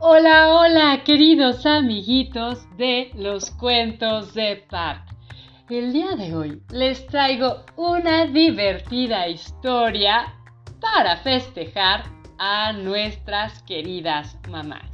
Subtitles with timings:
[0.00, 5.02] Hola, hola, queridos amiguitos de los cuentos de Park.
[5.68, 10.36] El día de hoy les traigo una divertida historia
[10.80, 12.04] para festejar
[12.38, 14.88] a nuestras queridas mamás.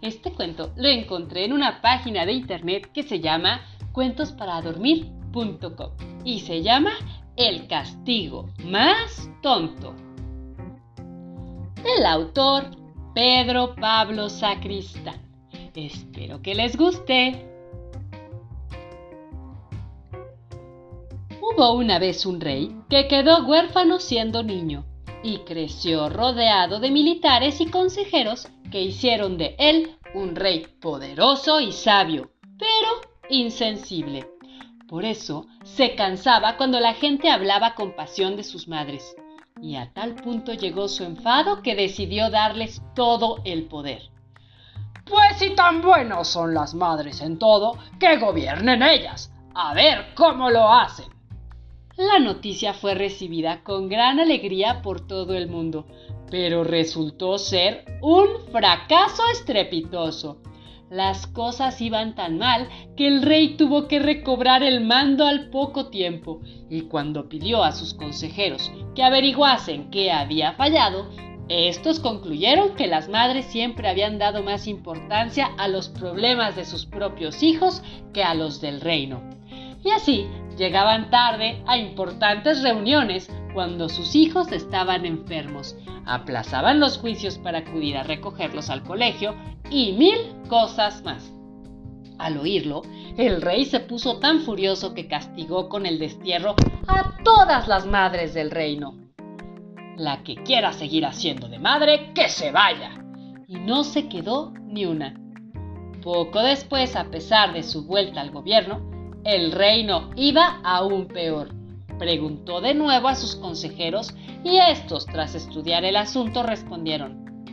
[0.00, 3.60] Este cuento lo encontré en una página de internet que se llama
[3.92, 5.90] cuentosparadormir.com
[6.24, 6.92] y se llama
[7.36, 9.94] El castigo más tonto.
[11.84, 12.79] El autor
[13.14, 15.20] Pedro Pablo Sacristán.
[15.74, 17.46] Espero que les guste.
[21.40, 24.84] Hubo una vez un rey que quedó huérfano siendo niño
[25.24, 31.72] y creció rodeado de militares y consejeros que hicieron de él un rey poderoso y
[31.72, 34.28] sabio, pero insensible.
[34.88, 39.16] Por eso se cansaba cuando la gente hablaba con pasión de sus madres
[39.62, 44.02] y a tal punto llegó su enfado que decidió darles todo el poder.
[45.04, 49.32] Pues si tan buenos son las madres en todo, que gobiernen ellas.
[49.54, 51.06] A ver cómo lo hacen.
[51.96, 55.86] La noticia fue recibida con gran alegría por todo el mundo,
[56.30, 60.38] pero resultó ser un fracaso estrepitoso.
[60.90, 65.86] Las cosas iban tan mal que el rey tuvo que recobrar el mando al poco
[65.86, 71.08] tiempo, y cuando pidió a sus consejeros que averiguasen qué había fallado,
[71.48, 76.86] estos concluyeron que las madres siempre habían dado más importancia a los problemas de sus
[76.86, 79.22] propios hijos que a los del reino.
[79.84, 80.26] Y así
[80.58, 87.96] llegaban tarde a importantes reuniones cuando sus hijos estaban enfermos, aplazaban los juicios para acudir
[87.96, 89.34] a recogerlos al colegio
[89.70, 91.32] y mil cosas más.
[92.18, 92.82] Al oírlo,
[93.16, 96.54] el rey se puso tan furioso que castigó con el destierro
[96.86, 98.98] a todas las madres del reino.
[99.96, 102.92] La que quiera seguir haciendo de madre, que se vaya.
[103.48, 105.18] Y no se quedó ni una.
[106.02, 108.90] Poco después, a pesar de su vuelta al gobierno,
[109.24, 111.59] el reino iba aún peor.
[112.00, 117.44] Preguntó de nuevo a sus consejeros y estos, tras estudiar el asunto, respondieron,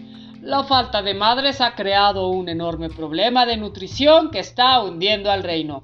[0.41, 5.43] la falta de madres ha creado un enorme problema de nutrición que está hundiendo al
[5.43, 5.83] reino.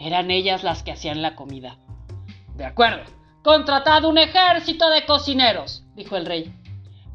[0.00, 1.76] Eran ellas las que hacían la comida.
[2.56, 3.02] De acuerdo,
[3.44, 6.50] contratad un ejército de cocineros, dijo el rey.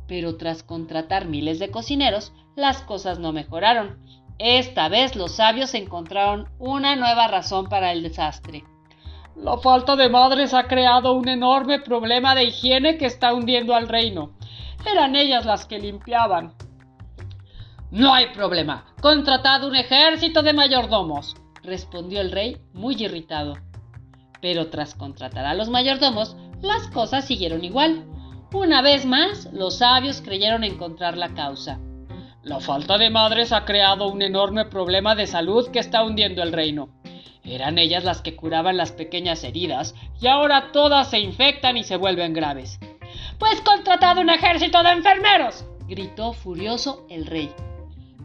[0.07, 3.97] Pero tras contratar miles de cocineros, las cosas no mejoraron.
[4.37, 8.63] Esta vez los sabios encontraron una nueva razón para el desastre.
[9.35, 13.87] La falta de madres ha creado un enorme problema de higiene que está hundiendo al
[13.87, 14.31] reino.
[14.85, 16.53] Eran ellas las que limpiaban,
[17.93, 18.85] no hay problema.
[19.03, 23.53] Contratad un ejército de mayordomos, respondió el rey, muy irritado.
[24.41, 28.03] Pero tras contratar a los mayordomos, las cosas siguieron igual.
[28.51, 31.77] Una vez más, los sabios creyeron encontrar la causa.
[32.41, 36.51] La falta de madres ha creado un enorme problema de salud que está hundiendo el
[36.51, 36.89] reino.
[37.43, 41.97] Eran ellas las que curaban las pequeñas heridas y ahora todas se infectan y se
[41.97, 42.79] vuelven graves.
[43.37, 47.49] Pues contratad un ejército de enfermeros, gritó furioso el rey.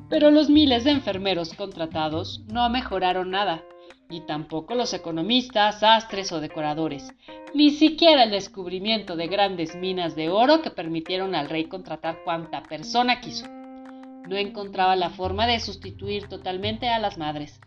[0.08, 3.62] Pero los miles de enfermeros contratados no mejoraron nada,
[4.08, 7.12] ni tampoco los economistas, sastres o decoradores,
[7.54, 12.62] ni siquiera el descubrimiento de grandes minas de oro que permitieron al rey contratar cuanta
[12.62, 13.46] persona quiso.
[13.48, 17.60] No encontraba la forma de sustituir totalmente a las madres.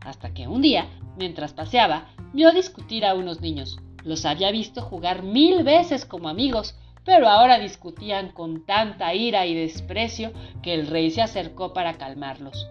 [0.00, 3.78] Hasta que un día, mientras paseaba, vio discutir a unos niños.
[4.04, 9.54] Los había visto jugar mil veces como amigos, pero ahora discutían con tanta ira y
[9.54, 10.32] desprecio
[10.62, 12.68] que el rey se acercó para calmarlos.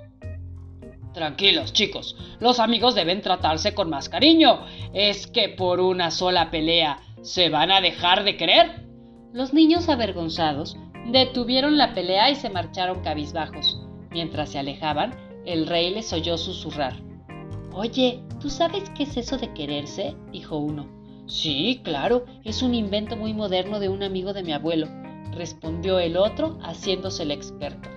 [1.13, 4.59] Tranquilos, chicos, los amigos deben tratarse con más cariño.
[4.93, 8.85] ¿Es que por una sola pelea se van a dejar de querer?
[9.33, 10.77] Los niños avergonzados
[11.11, 13.81] detuvieron la pelea y se marcharon cabizbajos.
[14.11, 16.95] Mientras se alejaban, el rey les oyó susurrar.
[17.79, 20.15] Oye, ¿tú sabes qué es eso de quererse?
[20.31, 20.87] dijo uno.
[21.27, 24.87] Sí, claro, es un invento muy moderno de un amigo de mi abuelo,
[25.31, 27.87] respondió el otro, haciéndose el experto.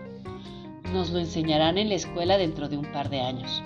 [0.93, 3.63] Nos lo enseñarán en la escuela dentro de un par de años.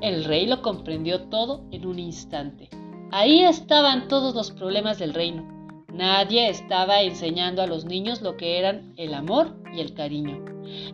[0.00, 2.68] El rey lo comprendió todo en un instante.
[3.12, 5.46] Ahí estaban todos los problemas del reino.
[5.92, 10.44] Nadie estaba enseñando a los niños lo que eran el amor y el cariño.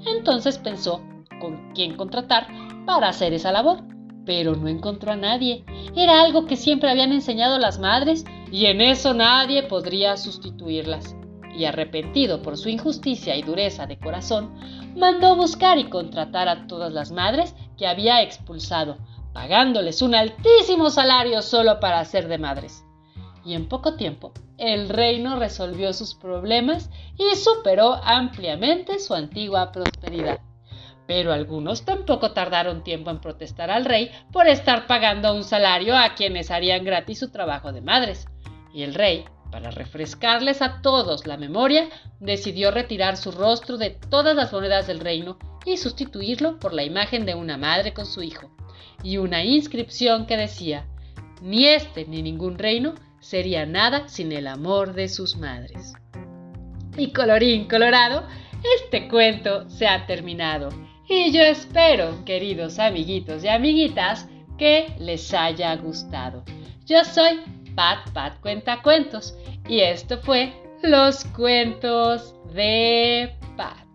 [0.05, 1.01] Entonces pensó
[1.41, 2.49] con quién contratar
[2.85, 3.96] para hacer esa labor
[4.27, 5.65] pero no encontró a nadie.
[5.97, 11.17] Era algo que siempre habían enseñado las madres y en eso nadie podría sustituirlas.
[11.57, 14.55] Y arrepentido por su injusticia y dureza de corazón,
[14.95, 18.99] mandó buscar y contratar a todas las madres que había expulsado,
[19.33, 22.85] pagándoles un altísimo salario solo para ser de madres.
[23.45, 30.41] Y en poco tiempo, el reino resolvió sus problemas y superó ampliamente su antigua prosperidad.
[31.07, 36.15] Pero algunos tampoco tardaron tiempo en protestar al rey por estar pagando un salario a
[36.15, 38.27] quienes harían gratis su trabajo de madres.
[38.75, 41.89] Y el rey, para refrescarles a todos la memoria,
[42.21, 47.27] decidió retirar su rostro de todas las monedas del reino y sustituirlo por la imagen
[47.27, 48.51] de una madre con su hijo,
[49.03, 50.87] y una inscripción que decía,
[51.43, 55.95] ni este ni ningún reino sería nada sin el amor de sus madres.
[56.97, 58.27] Y colorín colorado,
[58.81, 60.71] este cuento se ha terminado.
[61.09, 66.43] Y yo espero, queridos amiguitos y amiguitas, que les haya gustado.
[66.85, 67.41] Yo soy
[67.77, 69.37] Pat Pat Cuenta Cuentos
[69.69, 73.87] y esto fue Los Cuentos de Pat.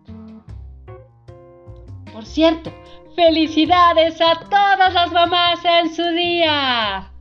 [2.12, 2.72] Por cierto,
[3.14, 7.11] felicidades a todas las mamás en su día.